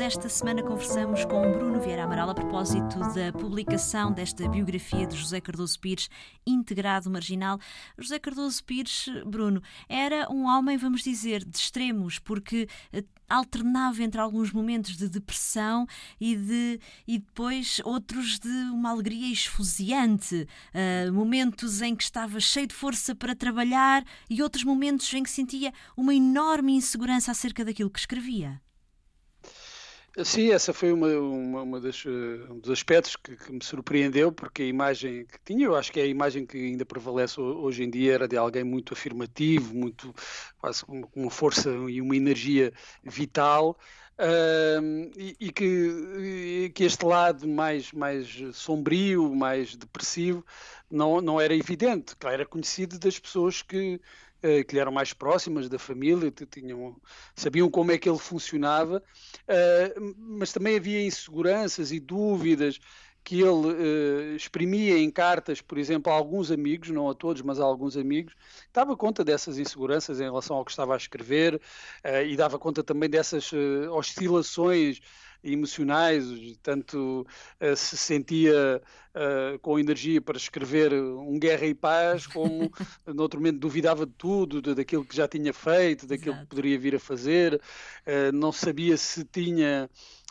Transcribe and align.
desta 0.00 0.30
semana 0.30 0.62
conversamos 0.62 1.26
com 1.26 1.52
Bruno 1.52 1.78
Vieira 1.78 2.04
Amaral 2.04 2.30
a 2.30 2.34
propósito 2.34 2.98
da 3.12 3.30
publicação 3.38 4.10
desta 4.10 4.48
biografia 4.48 5.06
de 5.06 5.14
José 5.14 5.42
Cardoso 5.42 5.78
Pires, 5.78 6.08
Integrado 6.46 7.10
Marginal. 7.10 7.58
José 7.98 8.18
Cardoso 8.18 8.64
Pires, 8.64 9.10
Bruno, 9.26 9.62
era 9.90 10.26
um 10.32 10.46
homem, 10.46 10.78
vamos 10.78 11.02
dizer, 11.02 11.44
de 11.44 11.54
extremos, 11.54 12.18
porque 12.18 12.66
eh, 12.94 13.04
alternava 13.28 14.02
entre 14.02 14.18
alguns 14.18 14.50
momentos 14.52 14.96
de 14.96 15.06
depressão 15.06 15.86
e, 16.18 16.34
de, 16.34 16.80
e 17.06 17.18
depois 17.18 17.78
outros 17.84 18.38
de 18.38 18.48
uma 18.72 18.92
alegria 18.92 19.30
esfuziante, 19.30 20.48
uh, 20.72 21.12
momentos 21.12 21.82
em 21.82 21.94
que 21.94 22.04
estava 22.04 22.40
cheio 22.40 22.66
de 22.66 22.74
força 22.74 23.14
para 23.14 23.36
trabalhar 23.36 24.02
e 24.30 24.42
outros 24.42 24.64
momentos 24.64 25.12
em 25.12 25.22
que 25.22 25.30
sentia 25.30 25.74
uma 25.94 26.14
enorme 26.14 26.72
insegurança 26.72 27.30
acerca 27.30 27.66
daquilo 27.66 27.90
que 27.90 27.98
escrevia. 27.98 28.62
Sim, 30.24 30.50
essa 30.50 30.72
foi 30.72 30.92
uma, 30.92 31.06
uma, 31.06 31.62
uma 31.62 31.80
das, 31.80 32.04
um 32.04 32.58
dos 32.58 32.70
aspectos 32.70 33.14
que, 33.14 33.36
que, 33.36 33.52
me 33.52 33.62
surpreendeu, 33.62 34.32
porque 34.32 34.62
a 34.62 34.66
imagem 34.66 35.24
que 35.24 35.38
tinha, 35.44 35.66
eu 35.66 35.76
acho 35.76 35.92
que 35.92 36.00
é 36.00 36.02
a 36.02 36.06
imagem 36.06 36.44
que 36.44 36.58
ainda 36.58 36.84
prevalece 36.84 37.40
hoje 37.40 37.84
em 37.84 37.90
dia, 37.90 38.14
era 38.14 38.26
de 38.26 38.36
alguém 38.36 38.64
muito 38.64 38.92
afirmativo, 38.92 39.72
muito 39.72 40.12
quase 40.58 40.84
com 40.84 41.08
uma 41.14 41.30
força 41.30 41.70
e 41.88 42.00
uma 42.00 42.16
energia 42.16 42.72
vital. 43.04 43.78
Uh, 44.18 45.10
e, 45.16 45.36
e, 45.40 45.52
que, 45.52 45.64
e, 45.64 46.72
que, 46.74 46.84
este 46.84 47.06
lado 47.06 47.48
mais, 47.48 47.90
mais 47.92 48.28
sombrio, 48.52 49.34
mais 49.34 49.74
depressivo, 49.76 50.44
não, 50.90 51.20
não 51.22 51.40
era 51.40 51.54
evidente. 51.54 52.14
Claro, 52.16 52.34
era 52.34 52.46
conhecido 52.46 52.98
das 52.98 53.18
pessoas 53.18 53.62
que, 53.62 53.98
que 54.66 54.74
lhe 54.74 54.80
eram 54.80 54.92
mais 54.92 55.12
próximas, 55.12 55.68
da 55.68 55.78
família, 55.78 56.32
tinham, 56.50 56.96
sabiam 57.34 57.70
como 57.70 57.92
é 57.92 57.98
que 57.98 58.08
ele 58.08 58.18
funcionava, 58.18 59.02
uh, 59.48 60.14
mas 60.16 60.52
também 60.52 60.76
havia 60.76 61.04
inseguranças 61.04 61.92
e 61.92 62.00
dúvidas 62.00 62.78
que 63.22 63.42
ele 63.42 63.50
uh, 63.50 64.36
exprimia 64.36 64.98
em 64.98 65.10
cartas, 65.10 65.60
por 65.60 65.76
exemplo, 65.76 66.10
a 66.10 66.16
alguns 66.16 66.50
amigos, 66.50 66.88
não 66.88 67.08
a 67.08 67.14
todos, 67.14 67.42
mas 67.42 67.60
a 67.60 67.64
alguns 67.64 67.96
amigos, 67.96 68.34
dava 68.72 68.96
conta 68.96 69.22
dessas 69.22 69.58
inseguranças 69.58 70.20
em 70.20 70.24
relação 70.24 70.56
ao 70.56 70.64
que 70.64 70.70
estava 70.70 70.94
a 70.94 70.96
escrever 70.96 71.60
e 72.26 72.34
dava 72.36 72.58
conta 72.58 72.82
também 72.82 73.10
dessas 73.10 73.50
oscilações 73.92 75.00
emocionais, 75.42 76.24
tanto 76.62 77.26
se 77.76 77.96
sentia 77.96 78.80
com 79.62 79.78
energia 79.78 80.20
para 80.20 80.36
escrever 80.36 80.92
um 80.92 81.38
Guerra 81.38 81.66
e 81.66 81.74
Paz, 81.74 82.26
como 82.26 82.70
no 83.06 83.22
outro 83.22 83.40
momento 83.40 83.58
duvidava 83.58 84.06
de 84.06 84.12
tudo, 84.12 84.62
de, 84.62 84.74
daquilo 84.74 85.04
que 85.04 85.16
já 85.16 85.26
tinha 85.26 85.52
feito, 85.52 86.06
daquilo 86.06 86.34
Exato. 86.34 86.42
que 86.42 86.50
poderia 86.50 86.78
vir 86.78 86.94
a 86.94 87.00
fazer, 87.00 87.60
não 88.32 88.52
sabia 88.52 88.96
se 88.96 89.24
tinha 89.24 89.90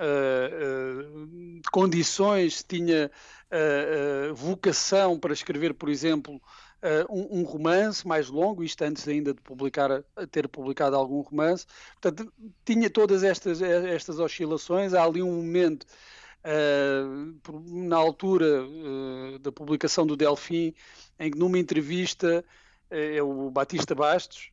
uh, 0.00 1.60
condições, 1.70 2.64
tinha 2.66 3.10
uh, 3.50 4.34
vocação 4.34 5.18
para 5.18 5.32
escrever, 5.32 5.74
por 5.74 5.88
exemplo, 5.88 6.40
um, 7.08 7.40
um, 7.40 7.42
romance 7.42 8.06
mais 8.06 8.28
longo, 8.28 8.64
isto 8.64 8.82
antes 8.82 9.06
ainda 9.06 9.34
de 9.34 9.40
publicar, 9.40 10.02
ter 10.30 10.48
publicado 10.48 10.96
algum 10.96 11.20
romance. 11.20 11.66
Portanto, 12.00 12.32
tinha 12.64 12.88
todas 12.88 13.22
estas, 13.22 13.60
estas 13.60 14.18
oscilações. 14.18 14.94
Há 14.94 15.04
ali 15.04 15.22
um 15.22 15.36
momento, 15.36 15.86
na 17.66 17.96
altura 17.96 18.64
da 19.40 19.52
publicação 19.52 20.06
do 20.06 20.16
Delfim, 20.16 20.74
em 21.18 21.30
que 21.30 21.38
numa 21.38 21.58
entrevista 21.58 22.44
é 22.90 23.22
o 23.22 23.50
Batista 23.50 23.94
Bastos 23.94 24.50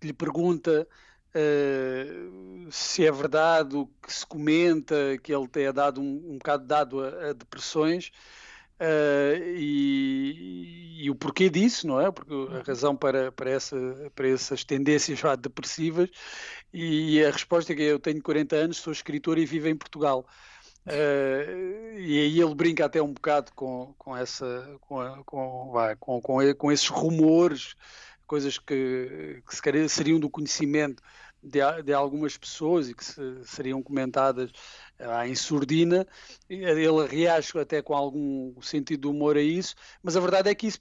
que 0.00 0.06
lhe 0.06 0.12
pergunta 0.12 0.86
Uh, 1.36 2.70
se 2.70 3.04
é 3.04 3.10
verdade 3.10 3.74
o 3.74 3.88
que 4.00 4.12
se 4.12 4.24
comenta, 4.24 5.18
que 5.20 5.34
ele 5.34 5.48
tenha 5.48 5.72
dado 5.72 6.00
um, 6.00 6.34
um 6.34 6.38
bocado 6.38 6.64
dado 6.64 7.00
a, 7.00 7.30
a 7.30 7.32
depressões, 7.32 8.12
uh, 8.84 9.56
e, 9.56 11.04
e, 11.04 11.10
o 11.10 11.14
porquê 11.14 11.48
disso, 11.48 11.86
não 11.86 12.00
é? 12.00 12.10
Porque 12.10 12.32
a 12.54 12.62
razão 12.62 12.94
para, 12.96 13.32
para, 13.32 13.50
essa, 13.50 13.76
para 14.14 14.28
essas 14.28 14.64
tendências 14.64 15.18
já 15.18 15.34
depressivas, 15.34 16.08
e 16.72 17.24
a 17.24 17.30
resposta 17.30 17.72
é 17.72 17.76
que 17.76 17.82
eu 17.82 17.98
tenho 17.98 18.22
40 18.22 18.56
anos, 18.56 18.76
sou 18.78 18.92
escritor 18.92 19.38
e 19.38 19.46
vivo 19.46 19.68
em 19.68 19.76
Portugal. 19.76 20.26
Uh, 20.86 21.98
e 21.98 22.20
aí 22.20 22.40
ele 22.40 22.54
brinca 22.54 22.84
até 22.84 23.00
um 23.00 23.12
bocado 23.12 23.52
com, 23.54 23.94
com, 23.96 24.16
essa, 24.16 24.78
com, 24.82 25.22
com, 25.24 25.72
com, 25.98 26.20
com, 26.20 26.54
com 26.54 26.72
esses 26.72 26.88
rumores, 26.88 27.74
coisas 28.26 28.58
que, 28.58 29.42
que 29.46 29.54
se 29.54 29.62
calhar 29.62 29.88
seriam 29.88 30.20
do 30.20 30.28
conhecimento 30.28 31.02
de, 31.44 31.82
de 31.82 31.92
algumas 31.92 32.36
pessoas 32.36 32.88
e 32.88 32.94
que 32.94 33.04
se, 33.04 33.20
seriam 33.44 33.82
comentadas 33.82 34.50
uh, 34.98 35.26
em 35.26 35.34
surdina, 35.34 36.06
ele 36.48 37.06
reage 37.06 37.56
até 37.58 37.82
com 37.82 37.94
algum 37.94 38.60
sentido 38.62 39.02
de 39.02 39.08
humor 39.08 39.36
a 39.36 39.42
isso, 39.42 39.74
mas 40.02 40.16
a 40.16 40.20
verdade 40.20 40.48
é 40.48 40.54
que 40.54 40.68
isso 40.68 40.80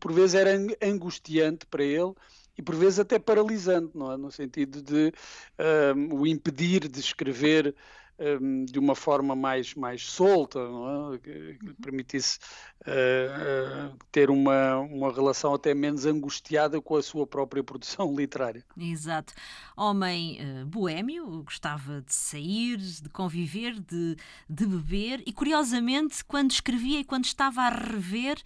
por 0.00 0.12
vezes 0.12 0.34
era 0.34 0.50
angustiante 0.82 1.66
para 1.66 1.84
ele 1.84 2.14
e 2.56 2.62
por 2.62 2.74
vezes 2.74 2.98
até 2.98 3.18
paralisante, 3.18 3.96
não 3.96 4.12
é? 4.12 4.16
no 4.16 4.32
sentido 4.32 4.82
de 4.82 5.12
uh, 5.58 6.14
o 6.14 6.26
impedir 6.26 6.88
de 6.88 6.98
escrever 6.98 7.74
um, 8.18 8.64
de 8.64 8.78
uma 8.78 8.94
forma 8.94 9.36
mais, 9.36 9.74
mais 9.74 10.02
solta, 10.02 10.58
é? 10.58 11.18
que, 11.18 11.30
lhe 11.62 11.74
permitisse 11.80 12.38
uh, 12.86 13.92
uh, 13.92 13.98
ter 14.10 14.30
uma, 14.30 14.78
uma 14.78 15.12
relação 15.12 15.54
até 15.54 15.74
menos 15.74 16.04
angustiada 16.04 16.80
com 16.80 16.96
a 16.96 17.02
sua 17.02 17.26
própria 17.26 17.62
produção 17.62 18.14
literária. 18.16 18.64
Exato. 18.76 19.32
Homem 19.76 20.38
uh, 20.40 20.66
boêmio, 20.66 21.42
gostava 21.44 22.02
de 22.02 22.14
sair, 22.14 22.76
de 22.78 23.08
conviver, 23.10 23.78
de, 23.78 24.16
de 24.48 24.66
beber 24.66 25.22
e, 25.24 25.32
curiosamente, 25.32 26.24
quando 26.24 26.50
escrevia 26.50 27.00
e 27.00 27.04
quando 27.04 27.24
estava 27.24 27.62
a 27.62 27.68
rever, 27.68 28.42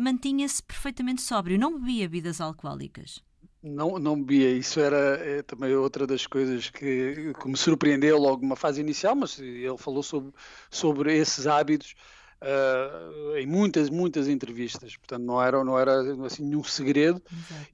mantinha-se 0.00 0.62
perfeitamente 0.62 1.22
sóbrio, 1.22 1.58
não 1.58 1.78
bebia 1.78 2.08
bebidas 2.08 2.40
alcoólicas. 2.40 3.25
Não, 3.68 3.98
não 3.98 4.16
bebia, 4.16 4.52
isso 4.52 4.78
era 4.78 4.96
é, 4.96 5.42
também 5.42 5.74
outra 5.74 6.06
das 6.06 6.24
coisas 6.24 6.70
que, 6.70 7.32
que, 7.40 7.48
me 7.48 7.56
surpreendeu 7.56 8.16
logo 8.16 8.42
numa 8.42 8.54
fase 8.54 8.80
inicial, 8.80 9.16
mas 9.16 9.40
ele 9.40 9.76
falou 9.76 10.04
sobre, 10.04 10.32
sobre 10.70 11.16
esses 11.16 11.48
hábitos 11.48 11.96
uh, 12.40 13.36
em 13.36 13.46
muitas, 13.46 13.90
muitas 13.90 14.28
entrevistas, 14.28 14.96
portanto 14.96 15.24
não 15.24 15.42
era, 15.42 15.64
não 15.64 15.76
era 15.76 16.00
assim 16.24 16.44
nenhum 16.44 16.62
segredo. 16.62 17.20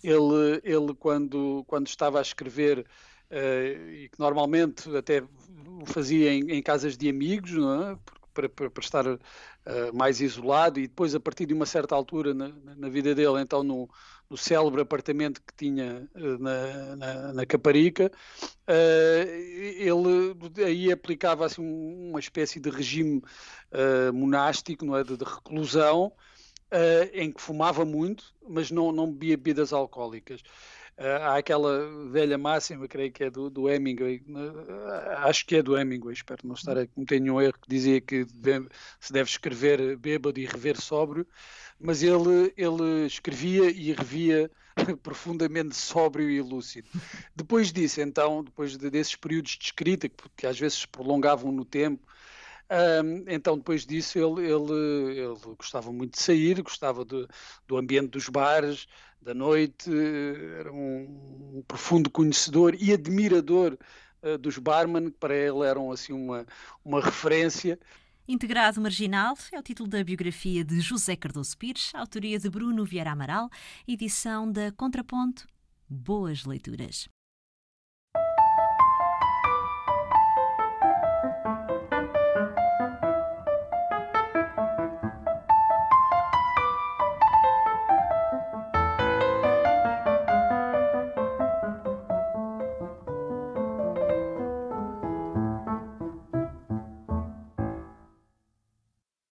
Ele, 0.02 0.60
ele 0.64 0.94
quando, 0.94 1.62
quando 1.66 1.86
estava 1.86 2.18
a 2.18 2.22
escrever, 2.22 2.86
uh, 3.30 3.90
e 3.90 4.08
que 4.08 4.18
normalmente 4.18 4.94
até 4.96 5.22
o 5.22 5.84
fazia 5.84 6.32
em, 6.32 6.52
em 6.52 6.62
casas 6.62 6.96
de 6.96 7.08
amigos, 7.10 7.52
não 7.52 7.90
é? 7.90 7.98
Para, 8.32 8.48
para, 8.48 8.70
para, 8.70 8.82
estar 8.82 9.06
uh, 9.06 9.18
mais 9.92 10.20
isolado 10.20 10.78
e 10.78 10.86
depois 10.86 11.14
a 11.14 11.20
partir 11.20 11.46
de 11.46 11.54
uma 11.54 11.66
certa 11.66 11.94
altura 11.94 12.34
na, 12.34 12.48
na 12.76 12.88
vida 12.88 13.14
dele, 13.14 13.40
então 13.40 13.62
no, 13.62 13.88
no 14.28 14.36
célebre 14.36 14.80
apartamento 14.80 15.40
que 15.40 15.54
tinha 15.56 16.08
uh, 16.14 16.38
na, 16.38 16.96
na, 16.96 17.32
na, 17.32 17.46
Caparica, 17.46 18.10
uh, 18.68 19.28
ele 19.28 20.64
aí 20.64 20.92
aplicava 20.92 21.46
assim, 21.46 21.62
uma 21.62 22.20
espécie 22.20 22.60
de 22.60 22.70
regime 22.70 23.22
monástico, 24.12 24.84
não 24.84 24.96
é, 24.96 25.02
de, 25.02 25.16
de 25.16 25.24
reclusão, 25.24 26.12
em 27.14 27.32
que 27.32 27.40
fumava 27.40 27.84
muito, 27.86 28.34
mas 28.46 28.70
não, 28.70 28.92
não 28.92 29.10
bebia 29.10 29.36
bebidas 29.36 29.72
alcoólicas. 29.72 30.42
Uh, 31.02 31.20
há 31.20 31.38
aquela 31.38 31.88
velha 32.12 32.38
máxima, 32.38 32.86
creio 32.86 33.10
que 33.10 33.24
é 33.24 33.30
do, 33.30 33.50
do 33.50 33.68
Hemingway, 33.68 34.22
uh, 34.28 35.26
acho 35.26 35.44
que 35.44 35.56
é 35.56 35.62
do 35.62 35.76
Hemingway, 35.76 36.14
espero 36.14 36.46
não 36.46 36.54
estar 36.54 36.78
a 36.78 36.86
cometer 36.86 37.18
nenhum 37.18 37.40
erro, 37.40 37.54
que 37.60 37.68
dizia 37.68 38.00
que 38.00 38.24
deve, 38.24 38.68
se 39.00 39.12
deve 39.12 39.28
escrever 39.28 39.96
bêbado 39.96 40.38
e 40.38 40.46
rever 40.46 40.80
sóbrio, 40.80 41.26
mas 41.80 42.04
ele, 42.04 42.54
ele 42.56 43.04
escrevia 43.04 43.68
e 43.68 43.92
revia 43.92 44.48
profundamente 45.02 45.74
sóbrio 45.74 46.30
e 46.30 46.40
lúcido. 46.40 46.88
Depois 47.34 47.72
disso, 47.72 48.00
então, 48.00 48.44
depois 48.44 48.78
de, 48.78 48.88
desses 48.88 49.16
períodos 49.16 49.58
de 49.58 49.64
escrita, 49.64 50.08
que 50.36 50.46
às 50.46 50.56
vezes 50.56 50.78
se 50.78 50.86
prolongavam 50.88 51.50
no 51.50 51.64
tempo, 51.64 52.06
um, 52.70 53.24
então, 53.28 53.56
depois 53.56 53.84
disso, 53.84 54.18
ele, 54.18 54.50
ele, 54.50 55.20
ele, 55.20 55.54
gostava 55.56 55.92
muito 55.92 56.14
de 56.14 56.22
sair, 56.22 56.62
gostava 56.62 57.04
do 57.04 57.76
ambiente 57.76 58.10
dos 58.10 58.28
bares, 58.28 58.86
da 59.20 59.34
noite, 59.34 59.90
era 60.58 60.72
um, 60.72 61.58
um 61.58 61.62
profundo 61.66 62.10
conhecedor 62.10 62.74
e 62.74 62.92
admirador 62.92 63.78
uh, 64.22 64.38
dos 64.38 64.58
barman, 64.58 65.10
que 65.10 65.18
para 65.18 65.34
ele 65.34 65.64
eram 65.64 65.92
assim 65.92 66.12
uma, 66.12 66.46
uma 66.84 67.00
referência. 67.00 67.78
Integrado 68.26 68.80
Marginal 68.80 69.36
é 69.52 69.58
o 69.58 69.62
título 69.62 69.88
da 69.88 70.02
biografia 70.02 70.64
de 70.64 70.80
José 70.80 71.16
Cardoso 71.16 71.56
Pires, 71.56 71.92
autoria 71.94 72.38
de 72.38 72.48
Bruno 72.48 72.84
Vieira 72.84 73.12
Amaral, 73.12 73.48
edição 73.86 74.50
da 74.50 74.72
Contraponto. 74.72 75.46
Boas 75.88 76.44
leituras. 76.44 77.08